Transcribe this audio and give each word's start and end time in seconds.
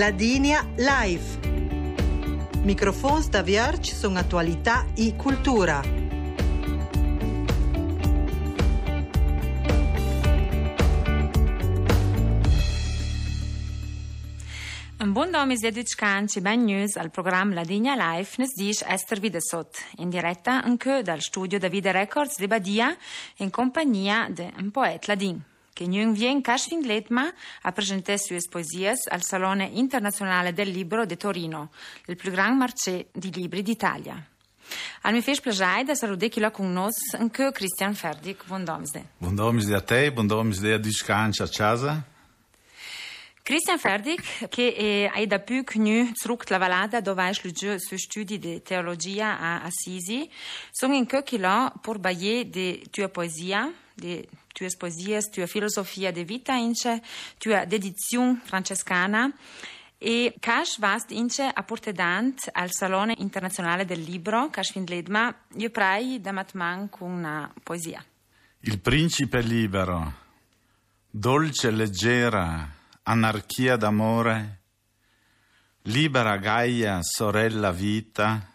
Ladinia 0.00 0.66
Live. 0.76 1.46
Microfons 2.62 3.28
da 3.28 3.42
Vierge 3.42 3.92
sono 3.92 4.18
attualità 4.18 4.86
e 4.96 5.14
cultura. 5.14 5.82
Un 14.96 15.12
buon 15.12 15.28
nome 15.28 15.56
di 15.56 15.70
Duccanci 15.70 16.40
Ben 16.40 16.64
News 16.64 16.96
al 16.96 17.10
programma 17.10 17.52
La 17.52 17.64
Digna 17.64 17.94
Life 17.94 18.36
nes 18.38 18.54
dice 18.54 18.86
Esther 18.88 19.20
Videsot, 19.20 19.76
in 19.96 20.08
diretta 20.08 20.62
anche 20.62 21.02
dal 21.02 21.20
studio 21.20 21.58
Davide 21.58 21.92
Records 21.92 22.38
di 22.38 22.46
Badia 22.46 22.96
in 23.36 23.50
compagnia 23.50 24.28
di 24.30 24.50
un 24.56 24.70
poeta 24.70 25.12
ladin 25.12 25.48
che 25.80 25.86
non 25.86 26.12
viene 26.12 26.42
Cashvin 26.42 26.82
Letma 26.82 27.32
a 27.62 27.72
presentare 27.72 28.18
sue 28.18 28.38
poesie 28.50 28.98
al 29.08 29.22
Salone 29.22 29.64
Internazionale 29.64 30.52
del 30.52 30.68
Libro 30.68 31.06
di 31.06 31.16
Torino, 31.16 31.70
il 32.04 32.16
più 32.16 32.30
grande 32.30 32.58
marché 32.58 33.06
di 33.12 33.32
libri 33.32 33.62
d'Italia. 33.62 34.22
Al 35.02 35.14
mi 35.14 35.22
fece 35.22 35.40
piacere 35.40 35.84
di 35.84 35.96
salutare 35.96 36.28
chi 36.28 36.38
l'ha 36.38 36.50
con 36.50 36.70
noi, 36.70 36.90
anche 37.12 37.50
Christian 37.50 37.94
Ferdig. 37.94 38.36
Buon 38.44 38.64
domesday. 38.64 39.06
Buon 39.16 39.34
domesday 39.34 39.74
a 39.74 39.80
te, 39.80 40.12
domesday 40.12 40.72
a 40.72 40.78
Duccanci 40.78 41.40
a 41.40 41.48
casa. 41.48 42.04
Christian 43.50 43.80
Ferdig, 43.80 44.20
che 44.48 45.10
è 45.12 45.26
da 45.26 45.40
più 45.40 45.64
connu 45.64 46.12
zurück 46.14 46.48
la 46.50 46.58
Valada, 46.58 47.00
dove 47.00 47.26
ha 47.26 47.34
svolto 47.34 47.72
i 47.72 47.80
suoi 47.80 47.98
studi 47.98 48.38
di 48.38 48.62
teologia 48.62 49.40
a 49.40 49.62
Assisi, 49.62 50.30
sono 50.70 50.94
in 50.94 51.04
là 51.40 51.72
per 51.80 51.98
bagliare 51.98 52.48
di 52.48 52.86
tua 52.92 53.08
poesia, 53.08 53.68
di 53.92 54.24
tue 54.52 54.68
poesie, 54.78 55.20
tua 55.22 55.46
filosofia 55.46 56.12
di 56.12 56.22
vita, 56.22 56.54
ince, 56.54 57.02
tua 57.38 57.64
dedizione 57.64 58.40
francescana, 58.44 59.28
e 59.98 60.32
Cash 60.38 60.78
vast 60.78 61.10
ince 61.10 61.42
a 61.42 61.62
portedant 61.64 62.48
al 62.52 62.70
Salone 62.70 63.16
Internazionale 63.18 63.84
del 63.84 64.00
Libro, 64.00 64.48
Cash 64.50 64.70
Findledma, 64.70 65.34
io 65.56 65.70
prai 65.70 66.20
da 66.20 66.30
matman 66.30 66.88
con 66.88 67.10
una 67.10 67.52
poesia. 67.64 68.00
Il 68.60 68.78
principe 68.78 69.40
libero, 69.40 70.12
dolce 71.10 71.66
e 71.66 71.70
leggera, 71.72 72.78
anarchia 73.10 73.76
d'amore, 73.76 74.60
libera 75.82 76.36
Gaia, 76.36 77.02
sorella 77.02 77.72
vita, 77.72 78.48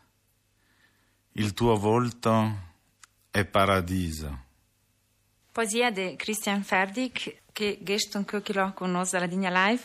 il 1.33 1.53
tuo 1.53 1.75
volto 1.75 2.63
è 3.29 3.43
paradiso. 3.43 4.43
Poesia 5.51 5.91
di 5.91 6.15
Christian 6.15 6.63
Ferdig, 6.63 7.41
che 7.51 7.79
gestern 7.81 8.23
kökilo 8.23 8.71
con 8.73 8.91
noi 8.91 9.07
alla 9.11 9.27
Digna 9.27 9.67
Live. 9.67 9.83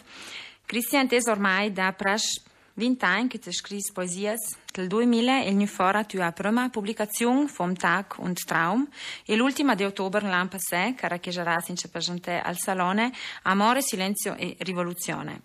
Christian 0.65 1.09
è 1.11 1.19
ormai 1.27 1.73
da 1.73 1.93
prash 1.93 2.41
20 2.81 3.05
anni 3.05 3.29
che 3.29 3.39
ti 3.39 3.53
scrivi 3.53 3.83
poesie. 3.93 4.37
Nel 4.75 4.87
2000 4.87 5.43
è 5.43 5.67
fora 5.67 6.03
tua 6.05 6.33
prima 6.33 6.71
pubblicazione, 6.71 7.47
Vom 7.55 7.75
Tag 7.75 8.15
und 8.17 8.43
Traum, 8.43 8.89
e 9.27 9.37
l'ultima 9.37 9.75
di 9.75 9.85
ottobre 9.85 10.27
l'anno 10.27 10.49
passato, 10.49 11.19
che 11.21 11.31
sarà 11.31 11.61
si 11.61 11.89
presentare 11.89 12.41
al 12.41 12.57
Salone, 12.57 13.13
Amore, 13.43 13.83
Silenzio 13.83 14.35
e 14.35 14.57
Rivoluzione. 14.61 15.43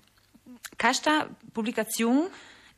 Questa 0.78 1.28
pubblicazione 1.52 2.30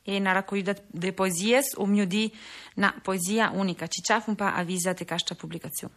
è 0.02 0.18
una 0.18 0.32
raccolta 0.32 0.76
di 0.88 1.12
poesie, 1.14 1.62
o 1.76 1.86
meglio 1.86 2.06
di 2.06 2.34
una 2.76 3.00
poesia 3.00 3.52
unica. 3.54 3.86
Ci 3.86 4.02
c'è 4.02 4.24
un 4.26 4.36
po' 4.36 4.46
avvisa 4.46 4.94
di 4.94 5.06
questa 5.06 5.36
pubblicazione. 5.36 5.94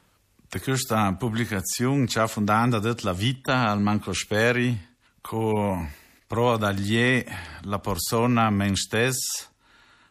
Da 0.51 0.61
questa 0.61 1.15
pubblicazione 1.15 2.07
ci 2.09 2.19
ha 2.19 2.27
fondato 2.27 2.95
la 3.01 3.13
vita 3.15 3.71
al 3.71 3.81
Manco 3.81 4.13
Speri, 4.13 4.89
con 5.23 5.89
prova 6.31 6.57
dagli 6.57 7.25
la 7.63 7.81
persona 7.81 8.51
men 8.51 8.77
stessa, 8.77 9.49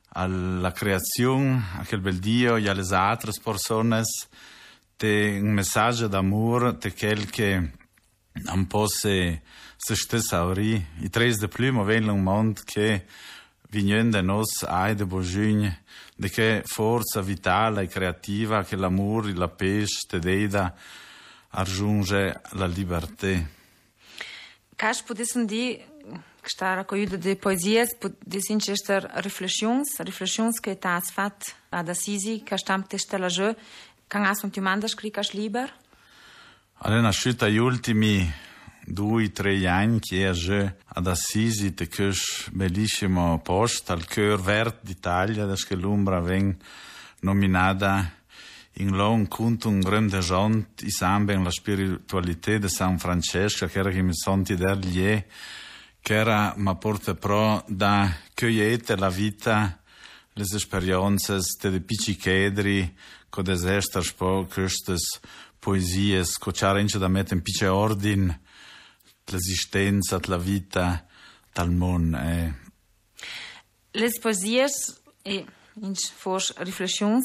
alla 0.09 0.73
creazione, 0.73 1.63
a 1.77 1.85
quel 1.85 2.01
bel 2.01 2.19
Dio 2.19 2.57
e 2.57 2.67
alle 2.67 2.85
altre 2.93 3.31
persone, 3.41 4.01
te 4.97 5.39
un 5.41 5.53
messaggio 5.53 6.09
d'amore, 6.09 6.77
te 6.77 6.91
quel 6.91 7.29
che 7.29 7.71
non 8.33 8.67
posse 8.67 9.43
se 9.77 9.95
stessa 9.95 10.41
avrì. 10.41 10.85
I 10.99 11.09
tre 11.09 11.33
de 11.33 11.47
più 11.47 11.71
vengono 11.85 12.15
un 12.15 12.23
mondo 12.23 12.63
che 12.65 13.05
vignen 13.69 14.09
de 14.09 14.21
nos 14.21 14.63
ai 14.63 14.95
de 14.95 15.05
bojugn, 15.05 15.73
de 16.17 16.29
che 16.29 16.63
forza 16.65 17.21
vitale 17.21 17.83
e 17.83 17.87
creativa 17.87 18.65
che 18.65 18.75
l'amore, 18.75 19.33
la 19.35 19.47
pace 19.47 20.05
te 20.05 20.19
deida 20.19 20.75
raggiunge 21.51 22.41
la 22.57 22.65
libertà. 22.65 23.57
Cash 24.75 25.03
potessem 26.41 26.43
di 26.43 26.49
sta 26.49 26.73
raccogliendo 26.73 27.17
di 27.17 27.35
poesie, 27.35 27.85
potessem 27.97 28.59
cester 28.59 29.03
riflessioni, 29.15 29.81
riflessioni 29.97 30.51
che 30.59 30.77
tas 30.77 31.11
fat 31.11 31.55
ad 31.69 31.89
Assisi, 31.89 32.41
che 32.43 32.57
stam 32.57 32.85
testa 32.87 33.17
la 33.17 33.27
jeu, 33.27 33.55
can 34.07 34.25
as 34.25 34.41
un 34.43 34.49
timanda 34.49 34.87
scricas 34.87 35.31
liber? 35.33 35.71
Alle 36.81 37.01
nascita 37.01 37.47
gli 37.47 37.57
ultimi 37.57 38.31
due, 38.85 39.31
tre 39.31 39.67
anni 39.67 39.99
che 39.99 40.29
è 40.29 40.75
ad 40.85 41.07
Assisi, 41.07 41.73
te 41.73 41.87
quel 41.87 42.15
bellissimo 42.51 43.39
posto 43.41 43.93
al 43.93 44.05
cœur 44.05 44.41
vert 44.41 44.83
d'Italia, 44.83 45.45
da 45.45 45.55
che 45.55 45.75
l'Umbra 45.75 46.21
ven 46.21 46.57
nominata 47.21 48.17
in 48.73 48.95
long 48.95 49.27
un 49.65 49.79
grande 49.81 50.19
gente 50.19 50.85
i 50.85 50.89
sambe 50.89 51.33
la 51.35 51.51
spiritualità 51.51 52.57
di 52.57 52.69
San 52.69 52.97
Francesco, 52.97 53.67
che 53.67 53.79
era 53.79 53.91
mi 54.01 54.15
senti 54.15 54.55
dergli, 54.55 54.93
che 54.93 55.25
era 56.03 56.53
ma 56.57 56.75
porta 56.75 57.13
pro 57.13 57.63
da 57.67 58.11
cogliete 58.33 58.95
la 58.95 59.09
vita, 59.09 59.81
le 60.33 60.43
esperienze 60.43 61.39
de 61.61 61.81
piccicedri, 61.81 62.95
co 63.29 63.41
desestar 63.41 64.03
spo 64.03 64.45
questes 64.45 65.19
poesies, 65.59 66.37
co 66.37 66.51
c'era 66.51 66.81
da 66.81 67.07
mettere 67.07 67.35
in 67.35 67.41
picce 67.41 67.67
ordine, 67.67 68.41
l'esistenza, 69.25 70.19
la 70.25 70.37
vita 70.37 71.05
dal 71.53 71.71
mondo. 71.71 72.17
Eh. 72.17 72.53
Le 73.91 74.11
poesie 74.19 74.67
e 75.21 75.45
in 75.81 75.95
fors 75.95 76.53
riflessioni 76.57 77.23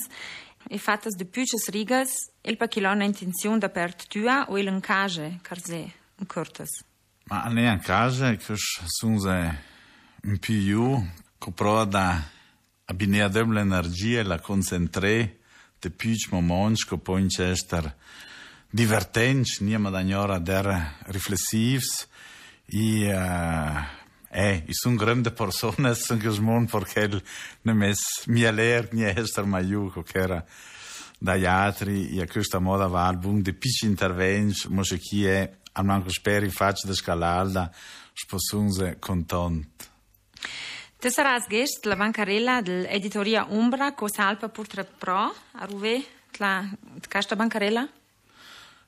e 0.68 0.78
fatte 0.78 1.10
di 1.10 1.24
piuches 1.24 1.68
rigas 1.68 2.30
il 2.42 2.56
pa 2.56 2.66
chilò 2.66 2.92
una 2.92 3.04
intenzione 3.04 3.58
da 3.58 3.68
pert 3.68 4.06
tua 4.08 4.46
o 4.48 4.58
il 4.58 4.66
encage 4.66 5.38
carze 5.42 5.92
un 6.16 6.26
curtas. 6.26 6.70
Ma 7.26 7.44
ne 7.48 7.80
sono 7.82 9.56
un 10.22 10.38
più 10.38 10.54
io 10.54 11.12
che 11.38 11.52
prova 11.52 11.84
da 11.84 12.22
abbinare 12.84 13.46
l'energia 13.46 14.20
e 14.20 14.22
la 14.24 14.40
concentrare 14.40 15.38
de 15.80 15.90
piuch 15.90 16.30
moments 16.30 16.84
che 16.84 16.98
poi 16.98 17.22
in 17.22 17.28
cester 17.28 17.96
divertenti, 18.70 19.64
niema 19.64 19.90
da 19.90 20.02
gnora 20.02 20.38
der 20.38 20.96
riflessivs 21.06 22.08
i 22.66 23.04
uh, 23.04 24.02
eh, 24.30 24.64
i 24.66 24.72
sunt 24.72 24.98
grande 24.98 25.30
persone 25.30 25.94
sunt 25.94 26.20
che 26.20 26.30
smon 26.30 26.66
perché 26.66 27.22
nemes 27.62 28.26
mi 28.26 28.44
aler 28.44 28.92
ni 28.92 29.04
ester 29.04 29.44
maiuco 29.44 30.02
che 30.02 30.18
era 30.18 30.44
dagli 31.18 31.44
altri 31.44 32.16
e 32.16 32.22
a 32.22 32.26
questa 32.26 32.58
moda 32.58 32.86
va 32.86 33.06
album 33.06 33.42
de 33.42 33.52
pici 33.52 33.86
interventi 33.86 34.68
mo 34.68 34.82
chi 35.74 35.80
al 35.80 35.84
manco 35.84 36.10
speri 36.10 36.48
faccia 36.50 36.86
de 36.86 36.94
scalalda 36.94 37.70
sposunze 38.12 38.96
content 38.98 39.90
Te 40.98 41.10
saras 41.10 41.46
gest 41.48 41.84
la 41.84 41.96
bancarella 41.96 42.62
dell'editoria 42.62 43.46
Umbra 43.50 43.92
co 43.92 44.08
salpa 44.08 44.48
purtre 44.48 44.84
pro 44.84 45.34
a 45.52 45.64
ruve 45.66 46.04
la 46.38 46.66
casta 47.08 47.36
bancarella? 47.36 47.88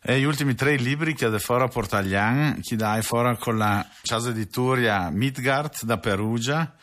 E 0.01 0.19
gli 0.19 0.25
ultimi 0.25 0.55
tre 0.55 0.77
libri 0.77 1.15
che 1.15 1.27
ha 1.27 1.39
fuori 1.39 1.65
a 1.65 1.69
Portaglian, 1.69 2.61
che 2.63 2.77
dai 2.77 3.03
fuori 3.03 3.37
con 3.39 3.59
la 3.59 3.87
casa 4.03 4.31
editoria 4.31 5.11
Midgard 5.11 5.83
da 5.83 5.99
Perugia, 5.99 6.75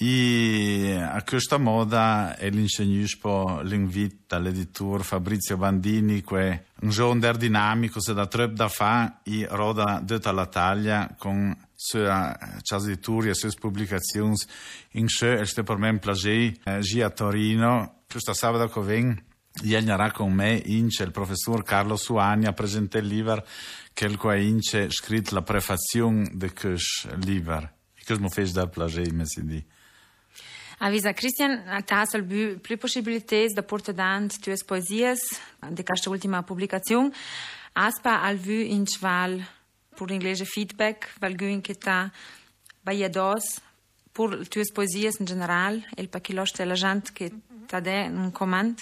e 0.00 0.94
a 0.96 1.24
questa 1.24 1.58
moda 1.58 2.36
è 2.36 2.48
l'insegnuspo 2.50 3.62
l'invito 3.62 4.36
all'editore 4.36 5.02
Fabrizio 5.02 5.56
Bandini, 5.56 6.22
che 6.22 6.66
un 6.82 6.90
giorno 6.90 7.32
dinamico, 7.32 8.00
se 8.00 8.14
da 8.14 8.28
tre 8.28 8.52
da 8.52 8.68
fa, 8.68 9.22
e 9.24 9.44
roda 9.50 10.00
tutta 10.06 10.30
la 10.30 10.46
taglia 10.46 11.12
con 11.18 11.52
sua 11.74 12.36
casa 12.62 12.86
editoria, 12.86 13.34
sue 13.34 13.50
pubblicazioni, 13.58 14.36
in 14.92 15.08
sé, 15.08 15.40
è 15.40 15.62
per 15.64 15.78
me 15.78 15.88
un 15.88 15.98
piacere, 15.98 16.56
eh, 16.62 17.02
a 17.02 17.10
Torino, 17.10 18.02
questa 18.08 18.34
sabato 18.34 18.68
che 18.68 18.80
vengo, 18.86 19.20
Jelnjarà 19.60 20.12
con 20.12 20.32
me 20.32 20.62
ince 20.66 21.02
il 21.02 21.10
professor 21.10 21.64
Carlo 21.64 21.96
Suani 21.96 22.46
a 22.46 22.52
presentare 22.52 23.04
il 23.04 23.10
libro 23.10 23.44
che 23.92 24.04
il 24.04 24.16
quale 24.16 24.44
ince 24.44 24.90
scritto 24.90 25.34
la 25.34 25.42
prefazione 25.42 26.30
di 26.34 26.52
questo 26.52 27.16
libro. 27.16 27.68
E 27.94 28.04
questo 28.04 28.22
mi 28.22 28.28
fa 28.30 28.42
dar 28.52 28.68
piacere, 28.68 29.10
mi 29.10 29.26
si 29.26 29.44
di. 29.44 29.76
Avisa 30.80 31.12
Christian, 31.12 31.82
tas 31.84 32.14
al 32.14 32.24
più 32.24 32.78
possibilità 32.78 33.36
da 33.52 33.62
portare 33.62 33.96
dant 33.96 34.38
tue 34.38 34.54
poesie 34.64 35.14
di 35.70 35.82
questa 35.82 36.08
ultima 36.08 36.42
pubblicazione. 36.42 37.10
Aspa 37.72 38.22
al 38.22 38.36
vu 38.36 38.52
in 38.52 38.84
chval 38.84 39.44
per 39.94 40.08
l'inglese 40.08 40.44
feedback, 40.44 41.14
val 41.18 41.34
guin 41.34 41.60
che 41.60 41.74
ta 41.74 42.10
Bayados, 42.82 43.60
pur 44.12 44.36
le 44.36 44.46
tues 44.46 44.70
poesies 44.72 45.18
in 45.18 45.26
general, 45.26 45.84
el 45.96 46.08
pa 46.08 46.20
chi 46.20 46.32
l'oste 46.32 46.64
la 46.64 46.74
gente 46.74 47.12
che 47.12 47.30
t'ade 47.66 48.08
un 48.08 48.30
comand? 48.32 48.78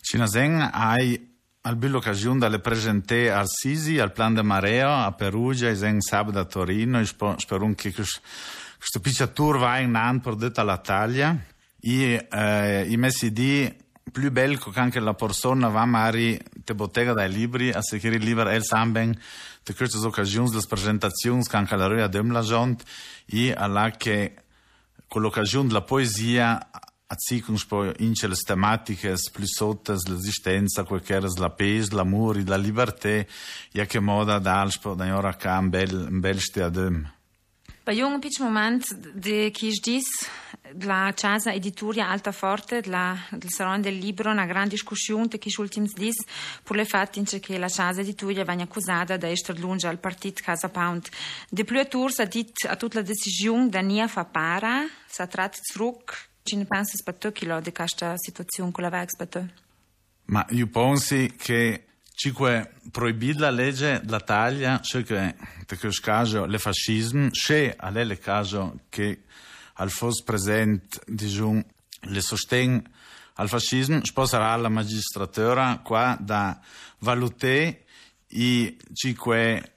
Cinaseng 0.00 0.70
hai 0.72 1.34
al 1.62 1.76
bill 1.76 1.90
l'occasione 1.90 2.38
dalle 2.38 2.60
presente 2.60 3.30
al 3.30 3.48
Sisi, 3.48 3.98
al 3.98 4.12
Plan 4.12 4.34
de 4.34 4.42
Mareo, 4.42 4.88
a 4.88 5.12
Perugia, 5.12 5.68
e 5.68 5.74
sen 5.74 6.00
sabato 6.00 6.38
a 6.38 6.44
Torino, 6.44 7.00
e 7.00 7.04
spero 7.04 7.74
che 7.74 7.92
questo 8.88 9.00
piccia 9.00 9.26
tour 9.26 9.58
va 9.58 9.78
in 9.78 9.96
an 9.96 10.20
per 10.20 10.36
tutta 10.36 10.62
l'Italia. 10.62 11.36
E 11.80 12.28
eh, 12.30 12.86
i 12.88 12.96
messi 12.96 13.32
di 13.32 13.74
più 14.12 14.30
bello 14.30 14.58
che 14.58 14.78
anche 14.78 15.00
la 15.00 15.14
persona 15.14 15.66
va 15.66 15.84
magari 15.84 16.40
te 16.62 16.72
bottega 16.72 17.12
dai 17.12 17.28
libri, 17.28 17.72
a 17.72 17.82
se 17.82 17.96
il 17.96 18.22
libro 18.22 18.48
el 18.48 18.62
samben, 18.62 19.12
te 19.64 19.74
queste 19.74 19.98
occasioni, 19.98 20.52
le 20.52 20.62
presentazioni 20.68 21.42
che 21.42 21.56
anche 21.56 21.74
la 21.74 21.86
roia 21.88 22.06
dem 22.06 22.30
la 22.30 22.42
gente, 22.42 22.84
e 23.26 23.52
alla 23.52 23.90
che 23.90 24.34
con 25.08 25.20
l'occasione 25.20 25.66
della 25.66 25.82
poesia 25.82 26.70
Azzicum 27.08 27.56
spo 27.56 27.92
ince 27.98 28.28
le 28.28 28.36
tematiche 28.36 29.14
più 29.32 29.46
sottas 29.46 30.06
l'esistenza, 30.06 30.84
quel 30.84 31.02
che 31.02 31.14
era 31.14 31.28
la 31.36 31.50
pace, 31.50 31.88
l'amore, 31.90 32.44
la 32.44 32.56
libertà, 32.56 33.08
e 33.08 33.86
che 33.86 33.98
moda 33.98 34.38
d'alspo 34.38 34.94
da 34.94 35.16
ora 35.16 35.34
ca 35.34 35.58
un 35.58 35.70
bel, 35.70 36.06
un 36.08 36.20
bel 36.20 36.38
steadem. 36.38 37.14
Bei 37.86 38.02
un 38.02 38.18
pitch 38.18 38.40
moment 38.40 38.82
de 39.14 39.52
chi 39.52 39.70
dis 39.70 40.08
la 40.82 41.12
casa 41.14 41.52
editoria 41.52 42.08
Altaforte 42.08 42.82
la, 42.86 43.16
del 43.30 43.48
Salone 43.48 43.80
del 43.80 43.96
Libro 43.96 44.28
una 44.28 44.44
grande 44.44 44.70
discussione 44.70 45.28
che 45.28 45.38
chi 45.38 45.54
ultims 45.56 45.92
dis 45.92 46.16
per 46.64 46.74
le 46.74 46.84
fatti 46.84 47.22
che 47.38 47.58
la 47.58 47.68
casa 47.68 48.00
editoria 48.00 48.42
venne 48.42 48.64
accusata 48.64 49.16
da 49.16 49.28
essere 49.28 49.60
lunga 49.60 49.88
al 49.88 50.00
partito 50.00 50.42
Casa 50.42 50.68
Pound. 50.68 51.06
De 51.48 51.62
più 51.62 51.80
tours 51.86 52.18
ha 52.18 52.24
dit 52.24 52.64
a 52.66 52.74
tutta 52.74 52.98
la 52.98 53.06
decisione 53.06 53.68
da 53.68 53.80
nia 53.82 54.08
fa 54.08 54.24
para, 54.24 54.84
sa 55.06 55.28
trat 55.28 55.56
zurück 55.62 56.30
Ci 56.42 56.56
ne 56.56 56.64
pensi 56.64 57.00
per 57.04 57.14
te 57.14 57.32
di 57.32 57.72
questa 57.72 58.14
situazione 58.16 58.72
con 58.72 58.82
la 58.82 58.90
VEX? 58.90 59.12
Ma 60.24 60.44
io 60.50 60.66
penso 60.66 61.24
che 61.36 61.85
ci 62.16 62.32
è 62.34 62.70
proibita 62.90 63.40
la 63.40 63.50
legge 63.50 64.00
la 64.06 64.20
taglia, 64.20 64.80
cioè 64.80 65.02
che 65.02 65.34
in 65.68 65.78
questo 65.78 66.00
caso 66.02 66.44
il 66.44 66.58
fascismo, 66.58 67.28
se 67.30 67.76
è 67.76 68.00
il 68.00 68.18
caso 68.18 68.80
che 68.88 69.24
al 69.74 69.90
fosse 69.90 70.22
presente 70.24 70.98
diciamo, 71.06 71.62
le 72.00 72.20
sostegno 72.22 72.82
al 73.34 73.50
fascismo, 73.50 74.00
sarà 74.24 74.56
la 74.56 74.70
magistratura 74.70 75.80
qua 75.84 76.16
da 76.18 76.58
valutare 77.00 77.84
i 78.28 78.74
cinque 78.94 79.72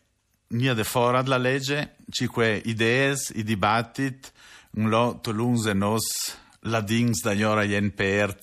nia 0.48 0.74
de 0.74 0.86
fora 0.86 1.22
della 1.22 1.38
legge, 1.38 1.98
cinque 2.10 2.62
idee, 2.64 3.18
i 3.34 3.44
dibattiti, 3.44 4.30
un 4.76 4.88
lot 4.88 5.28
lungo 5.28 5.74
nos 5.74 6.38
la 6.62 6.80
dings 6.80 7.22
da 7.22 7.34
gnora 7.36 7.64
jen 7.64 7.94
perd 7.94 8.40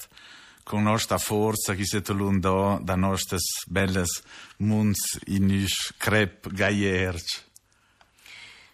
con 0.67 0.83
nostra 0.83 1.17
forza 1.17 1.75
che 1.75 1.85
siete 1.85 2.13
l'undo 2.13 2.81
da 2.83 2.97
nostre 2.97 3.39
belle 3.69 4.03
munds 4.57 5.17
in 5.27 5.49
us 5.63 5.95
crep 5.97 6.53
gaierci. 6.53 7.39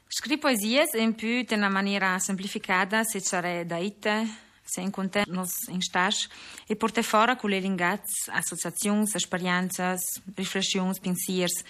Scri 0.08 0.38
poesie 0.38 0.88
in 0.94 1.14
più 1.14 1.28
in 1.28 1.46
una 1.50 1.68
maniera 1.68 2.18
semplificata 2.18 3.02
se 3.04 3.20
c'è 3.20 3.66
da 3.66 3.76
ite, 3.76 4.26
se 4.64 4.80
in 4.80 4.90
conte 4.90 5.24
nos 5.26 5.68
in 5.68 5.82
stas 5.82 6.28
e 6.66 6.76
porte 6.76 7.02
fora 7.02 7.36
con 7.36 7.50
le 7.50 7.60
lingaz, 7.60 8.28
associazioni, 8.28 9.06
esperienze, 9.12 9.98
riflessioni, 10.34 10.94
pensiers 10.98 11.62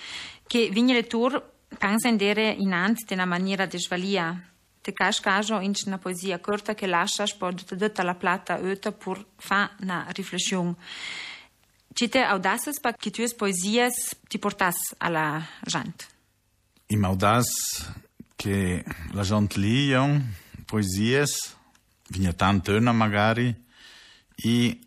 che 0.47 0.69
vigne 0.71 0.95
le 0.95 1.07
tour 1.09 1.51
pensano 1.77 2.17
in 2.23 2.95
una 3.11 3.25
maniera 3.25 3.67
di 3.67 3.79
svalia 3.79 4.52
te 4.83 4.93
kaš 4.93 5.21
kažo 5.21 5.61
inčna 5.63 5.99
poezija 5.99 6.39
corta 6.39 6.75
che 6.75 6.87
lascias 6.87 7.33
pod 7.39 7.65
tutta 7.65 8.03
la 8.03 8.15
plata 8.15 8.59
öta 8.59 8.93
pur 8.93 9.25
fa 9.39 9.69
na 9.79 10.07
riflessione. 10.17 10.75
Ci 11.95 12.09
te 12.09 12.25
audaces 12.25 12.81
pa 12.81 12.93
che 12.93 13.11
tues 13.11 13.35
poesias 13.35 14.17
ti 14.29 14.39
portas 14.39 14.77
alla 14.99 15.43
gente? 15.67 16.07
Im 16.87 17.05
audac 17.05 17.47
che 18.37 18.85
la 19.13 19.23
gente 19.23 19.61
lion 19.61 20.35
poesias, 20.67 21.55
vigna 22.09 22.33
tanto 22.33 22.75
una 22.75 22.93
magari, 22.93 23.55
e 24.35 24.79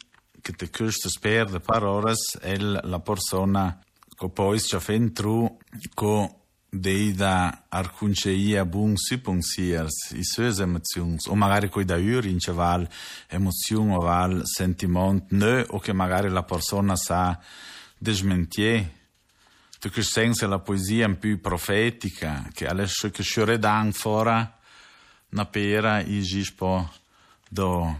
che 0.41 0.53
te 0.53 0.69
custa 0.69 1.09
sper 1.09 1.49
de 1.49 1.59
parolas 1.59 2.37
el 2.41 2.79
la 2.83 2.99
persona 2.99 3.79
che 4.17 4.29
poi 4.29 4.59
ci 4.59 4.79
fa 4.79 4.93
entru 4.93 5.57
co 5.93 6.44
deida 6.79 7.65
arcunceia 7.69 8.65
bun 8.65 8.95
si 8.97 9.17
pensiers, 9.17 10.11
i 10.11 10.23
sues 10.23 10.59
emozions, 10.59 11.27
o 11.27 11.35
magari 11.35 11.69
coi 11.69 11.85
da 11.85 11.95
ur 11.95 12.25
in 12.25 12.39
ceval 12.39 12.87
emozion 13.29 13.91
o 13.91 13.99
val 13.99 14.41
sentiment, 14.43 15.31
ne 15.31 15.65
o 15.69 15.79
che 15.79 15.93
magari 15.93 16.29
la 16.29 16.43
persona 16.43 16.95
sa 16.95 17.39
desmentie. 17.97 19.03
Tu 19.79 19.89
che 19.89 20.01
senza 20.01 20.47
la 20.47 20.59
poesia 20.59 21.07
più 21.15 21.39
profetica, 21.39 22.47
che 22.53 22.65
adesso 22.65 23.09
che 23.11 23.23
sciore 23.23 23.59
dan 23.59 23.91
fora 23.91 24.57
na 25.29 25.45
pera 25.45 25.99
i 25.99 26.21
gispo 26.21 26.89
do. 27.49 27.99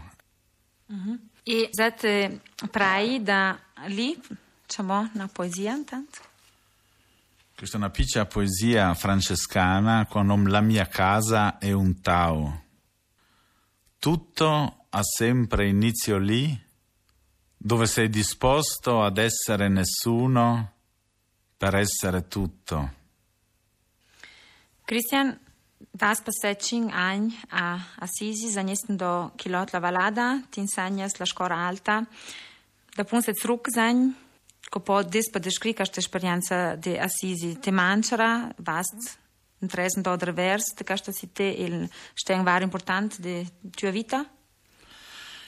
Mm-hmm. 0.92 1.14
E 1.44 1.68
zate 1.70 2.40
prai 2.70 3.22
da 3.22 3.56
lì, 3.86 4.20
diciamo, 4.66 5.10
una 5.14 5.28
poesia 5.28 5.74
intanto? 5.74 6.34
Questa 7.56 7.76
è 7.78 7.80
una 7.80 7.88
piccola 7.88 8.26
poesia 8.26 8.92
francescana 8.92 10.04
con 10.04 10.44
La 10.44 10.60
mia 10.60 10.86
casa 10.88 11.56
è 11.56 11.72
un 11.72 12.02
Tao. 12.02 12.64
Tutto 13.98 14.86
ha 14.90 15.02
sempre 15.02 15.66
inizio 15.66 16.18
lì, 16.18 16.54
dove 17.56 17.86
sei 17.86 18.10
disposto 18.10 19.02
ad 19.02 19.16
essere 19.16 19.70
nessuno 19.70 20.72
per 21.56 21.76
essere 21.76 22.28
tutto. 22.28 22.92
Christian, 24.84 25.40
das 25.90 26.20
passeggiang 26.20 26.90
any 26.92 27.34
a 27.48 27.82
Assisi, 28.00 28.50
zaniesten 28.50 28.96
do 28.96 29.32
kilot 29.34 29.72
la 29.72 29.78
valada, 29.78 30.42
ti 30.50 30.60
insegnas 30.60 31.16
la 31.16 31.24
scuola 31.24 31.56
alta, 31.56 32.06
da 32.94 33.04
punse 33.04 33.32
zurück 33.32 33.70
sein, 33.70 34.14
ko 34.76 34.82
po 34.84 35.02
des 35.02 35.30
pa 35.32 35.38
descrica 35.38 35.84
questa 35.84 36.00
esperienza 36.00 36.76
di 36.76 36.98
Assisi 36.98 37.58
te 37.58 37.70
mancerà 37.70 38.52
vast 38.58 39.18
interesse 39.60 40.02
do 40.02 40.16
revers 40.16 40.74
de 40.74 40.84
questa 40.84 41.12
città 41.12 41.44
il 41.44 41.88
steng 42.12 42.44
var 42.44 42.60
importante 42.60 43.16
de 43.22 43.46
tua 43.70 43.90
vita? 43.90 44.20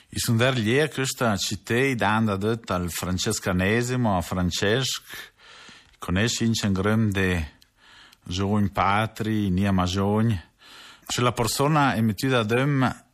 I 0.09 0.19
sunt 0.19 0.39
der 0.39 0.57
lie 0.57 0.89
questa 0.89 1.37
città 1.37 1.95
danda 1.95 2.37
det 2.37 2.71
al 2.71 2.91
francescanesimo 2.91 4.17
a 4.17 4.23
Francesc 4.23 5.03
conosci 5.99 6.45
in 6.45 6.73
grem 6.73 7.11
de 7.13 7.57
giovani 8.25 8.71
patri 8.71 9.51
nia 9.51 9.73
magioni 9.73 10.41
se 11.07 11.21
la 11.21 11.33
persona 11.33 11.93
è 11.93 12.01
mettida 12.01 12.45
dem 12.45 13.05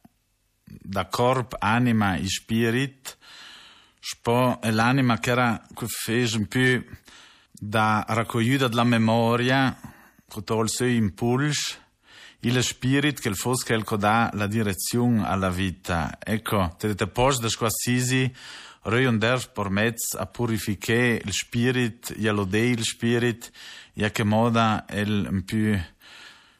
da 0.64 1.06
corp 1.06 1.56
anima 1.59 2.14
e 2.14 2.28
spirit 2.28 3.18
Spo 4.06 4.61
è 4.61 4.70
l'anima 4.70 5.18
che 5.18 5.30
era 5.30 5.66
fece 5.87 6.37
un 6.37 6.46
po' 6.46 6.94
da 7.50 8.04
raccogliere 8.06 8.68
dalla 8.68 8.84
memoria, 8.84 9.75
con 10.28 10.62
il 10.62 10.68
suo 10.68 10.84
impulso, 10.84 11.76
il 12.40 12.62
spirito 12.62 13.23
che 13.23 13.34
fosse 13.34 13.64
quel 13.64 13.82
che 13.82 13.96
dà 13.96 14.28
la 14.34 14.46
direzione 14.46 15.26
alla 15.26 15.49
vita. 15.49 16.18
Ecco, 16.23 16.75
te 16.76 16.94
te 16.94 17.06
post 17.06 17.40
da 17.40 17.49
squassisi, 17.49 18.30
reionder 18.82 19.50
per 19.52 19.70
mezzo 19.70 20.18
a 20.18 20.26
purificare 20.26 21.23
il 21.25 21.32
spirito, 21.32 22.12
e 22.12 22.28
a 22.28 22.32
lodare 22.32 22.66
il 22.66 22.84
spirito, 22.84 23.46
e 23.94 24.04
a 24.04 24.11
che 24.11 24.23
moda 24.23 24.84
il 24.90 25.26
un 25.30 25.44
po' 25.44 25.82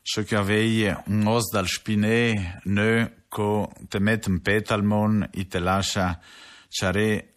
ciò 0.01 0.23
che 0.23 0.37
aveva 0.37 1.03
un 1.09 1.27
os 1.27 1.51
dal 1.51 1.69
spinè, 1.69 2.61
no, 2.63 3.13
che 3.29 3.69
te 3.87 3.99
mette 4.01 4.31
un 4.31 4.41
petalmon 4.41 5.29
e 5.31 5.47
te 5.47 5.59
lascia 5.59 6.19
ciare 6.71 7.34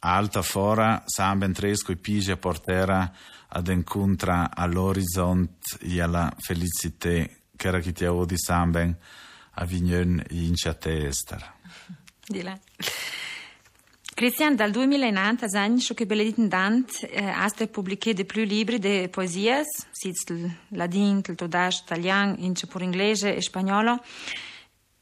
alta 0.00 0.42
fora 0.42 1.02
San 1.06 1.38
Bentresco 1.38 1.92
e 1.92 1.96
Pigi 1.96 2.30
a 2.30 2.36
portera 2.36 3.10
ad 3.48 3.68
incontra 3.68 4.50
all'orizzonte 4.54 5.78
e 5.80 6.00
alla 6.00 6.32
felicità 6.38 7.26
che 7.56 7.68
era 7.68 7.80
chi 7.80 7.92
ti 7.92 8.04
ha 8.04 8.24
di 8.24 8.38
San 8.38 8.70
Ben 8.70 8.96
a 9.52 9.64
Vignon 9.64 10.22
in 10.30 10.54
Ester. 10.84 11.54
Dile. 12.26 12.60
Christian, 14.14 14.56
dal 14.56 14.72
2090 14.72 15.46
anni 15.52 15.80
che 15.80 16.04
Benedetto 16.04 16.44
Dant 16.46 17.06
eh, 17.08 17.24
ha 17.24 17.48
pubblicato 17.70 18.16
di 18.16 18.24
più 18.24 18.42
libri 18.44 18.80
di 18.80 19.08
poesie, 19.08 19.62
il 20.02 20.56
ladin, 20.70 21.20
il 21.24 21.34
todash, 21.36 21.82
italiano, 21.82 22.34
in 22.38 22.52
pur 22.68 22.82
inglese 22.82 23.36
e 23.36 23.40
spagnolo. 23.40 24.02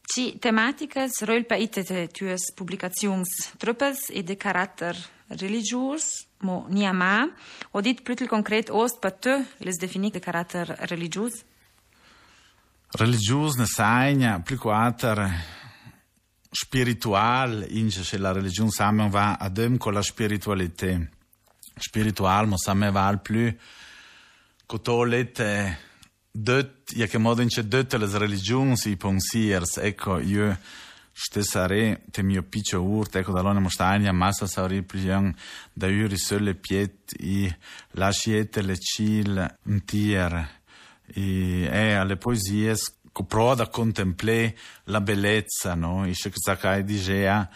Ci 0.06 0.38
tematikas 0.38 1.20
rölpa 1.26 1.56
ite 1.58 1.82
te 1.84 2.06
tues 2.06 2.52
publications. 2.54 3.26
Truppes 3.58 4.08
e 4.10 4.22
de 4.22 4.36
carattere 4.36 4.98
religios, 5.28 6.26
mo 6.40 6.66
nia 6.70 6.92
ma, 6.92 7.26
o 7.72 7.82
dit 7.82 8.02
plutel 8.02 8.28
concret 8.30 8.70
ost 8.70 9.00
pa 9.02 9.10
te 9.10 9.40
les 9.58 9.78
definit 9.78 10.14
de 10.14 10.20
carattere 10.20 10.76
religios? 10.86 11.42
religius 12.96 13.56
ne 13.56 13.66
segna 13.66 14.40
più 14.40 14.58
quattro 14.58 15.28
spiritual 16.50 17.66
ince 17.68 18.04
se 18.04 18.16
la 18.18 18.32
religione 18.32 18.70
samen 18.70 19.10
va 19.10 19.34
adem 19.34 19.76
con 19.76 19.92
la 19.92 20.02
spiritualità 20.02 20.98
spiritual 21.78 22.46
mo 22.46 22.56
samen 22.56 22.92
val 22.92 23.20
più 23.20 23.54
cotolete 24.64 25.44
dött 25.44 25.84
modo 27.18 27.42
ince 27.42 27.66
dött 27.66 27.94
le 27.94 28.18
religioni 28.18 28.74
i 28.84 28.96
pensiers 28.96 29.78
ecco 29.78 30.18
io 30.18 30.58
stessare 31.12 32.02
te 32.10 32.22
mio 32.22 32.42
piccio 32.42 32.82
urt 32.82 33.16
ecco 33.16 33.32
da 33.32 33.40
lona 33.40 33.60
mostagna 33.60 34.12
massa 34.12 34.46
sauri 34.46 34.82
plion 34.82 35.34
da 35.72 35.86
uri 35.86 36.16
sole 36.16 36.54
piet 36.54 37.14
i 37.20 37.52
lasciete 37.92 38.62
le 38.62 38.78
cil 38.78 39.58
tier 39.84 40.48
e 41.06 41.68
è 41.70 41.92
alle 41.92 42.16
poesie 42.16 42.74
proda 43.24 43.64
a 43.64 43.68
contemplare 43.68 44.54
la 44.84 45.00
bellezza, 45.00 45.74
no? 45.74 46.04
E 46.04 46.14
se 46.14 46.30
Zakai 46.34 46.84
diceva, 46.84 47.48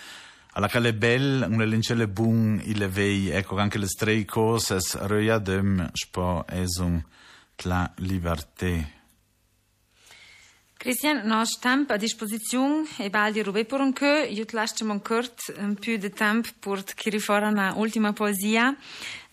alla 0.52 0.68
quale 0.68 0.94
belle, 0.94 1.44
un 1.44 1.58
lencelle 1.58 2.08
bun, 2.08 2.60
il 2.64 2.88
vei, 2.88 3.28
ecco 3.28 3.58
anche 3.58 3.78
le 3.78 3.86
tre 3.86 4.24
cose, 4.24 4.78
roia 5.00 5.38
dem, 5.38 5.90
spo, 5.92 6.44
esum, 6.48 7.02
la 7.66 7.90
libertà. 7.98 9.00
Christian, 10.80 11.26
nós 11.26 11.50
tempo 11.60 11.92
à 11.92 11.98
disposição 11.98 12.86
e 12.98 13.10
baldi 13.10 13.42
rubé 13.42 13.64
por 13.64 13.82
um 13.82 13.92
que 13.92 14.02
eu 14.02 14.46
te 14.46 14.56
laste 14.56 14.82
mon 14.82 14.98
curt 14.98 15.38
un 15.58 15.74
più 15.74 15.98
de 15.98 16.08
tempo 16.08 16.48
por 16.58 16.82
que 16.82 17.10
rifora 17.10 17.50
na 17.50 17.74
última 17.74 18.14
poesia. 18.14 18.74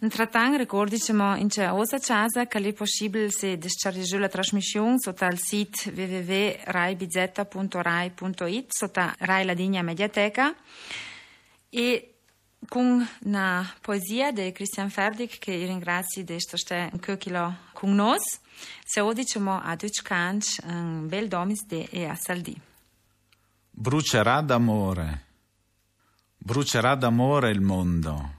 Entretanto, 0.02 0.58
ricordiamo 0.58 1.38
in 1.38 1.48
c'è 1.48 1.72
osa 1.72 2.00
casa 2.00 2.48
che 2.48 2.60
è 2.60 2.74
possibile 2.74 3.32
se 3.32 3.58
dischargare 3.58 4.20
la 4.20 4.28
trasmissione 4.28 5.00
sotto 5.00 5.24
il 5.24 5.40
sito 5.40 5.90
www.raibizetta.rai.it 5.90 8.66
sotto 8.68 9.14
Rai 9.20 9.46
la 9.46 9.54
Digna 9.54 9.82
Mediateca 9.82 10.54
e 11.70 12.17
con 12.68 13.08
una 13.24 13.74
poesia 13.82 14.32
di 14.32 14.52
Christian 14.52 14.90
Ferdig 14.90 15.38
che 15.38 15.66
ringrazio 15.66 16.24
di 16.24 16.34
essere 16.34 16.92
qui 17.00 17.18
con 17.74 17.94
noi. 17.94 18.18
Se 18.84 19.00
odicemo 19.00 19.62
a 19.62 19.76
Dučkanč, 19.76 20.60
un 20.64 21.08
bel 21.08 21.28
domis 21.28 21.66
e 21.70 22.06
a 22.06 22.16
Saldi. 22.16 22.60
Brucerà 23.70 24.42
d'amore, 24.42 25.26
brucerà 26.36 26.96
d'amore 26.96 27.52
il 27.52 27.62
mondo 27.62 28.34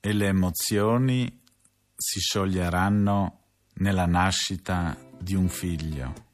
e 0.00 0.12
le 0.12 0.26
emozioni 0.26 1.40
si 1.94 2.18
scioglieranno 2.18 3.38
nella 3.74 4.06
nascita 4.06 4.96
di 5.16 5.34
un 5.34 5.48
figlio. 5.48 6.27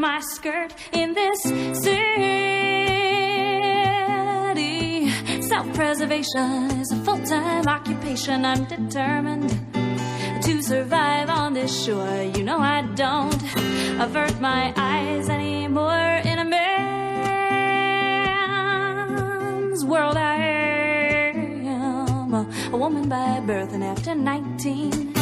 My 0.00 0.18
skirt 0.20 0.74
in 0.92 1.12
this 1.12 1.42
city. 1.42 2.30
Self 5.42 5.72
preservation 5.74 6.70
is 6.80 6.90
a 6.90 6.96
full 7.04 7.22
time 7.26 7.68
occupation. 7.68 8.46
I'm 8.46 8.64
determined 8.64 9.50
to 10.42 10.62
survive 10.62 11.28
on 11.28 11.52
this 11.52 11.84
shore. 11.84 12.22
You 12.34 12.44
know, 12.44 12.58
I 12.58 12.80
don't 12.94 13.42
avert 14.00 14.40
my 14.40 14.72
eyes 14.74 15.28
anymore 15.28 16.22
in 16.24 16.38
a 16.38 16.46
man's 16.46 17.44
world. 19.84 20.16
I 20.16 20.36
am 21.34 22.32
a, 22.32 22.46
a 22.72 22.76
woman 22.76 23.06
by 23.10 23.40
birth, 23.40 23.74
and 23.74 23.84
after 23.84 24.14
19 24.14 25.19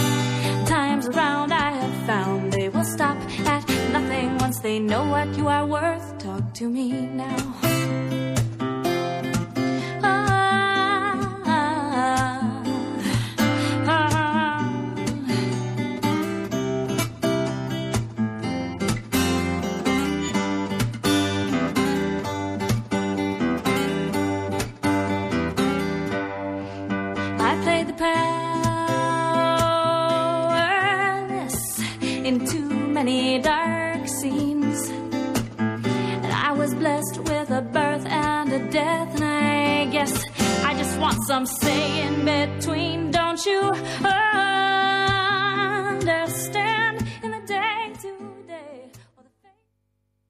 know 4.78 5.04
what 5.08 5.36
you 5.36 5.48
are 5.48 5.66
worth. 5.66 6.18
Talk 6.18 6.54
to 6.54 6.68
me 6.68 6.92
now. 6.92 7.36
I 27.40 27.84
the 27.84 27.92
powerless 27.94 28.38
in 32.00 32.46
too 32.46 32.68
many 32.68 33.38
dark 33.40 33.67
between, 42.24 43.10
don't 43.10 43.44
you? 43.44 44.27